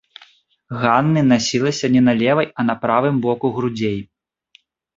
Ганны 0.83 1.21
насілася 1.31 1.85
не 1.97 2.01
на 2.07 2.13
левай, 2.23 2.47
а 2.59 2.67
на 2.73 2.79
правым 2.89 3.23
боку 3.29 3.55
грудзей. 3.61 3.97